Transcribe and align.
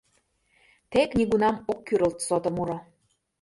Тек 0.91 1.09
нигунам 1.17 1.55
ок 1.71 1.79
кӱрылт 1.87 2.19
сото 2.27 2.49
муро. 2.55 2.77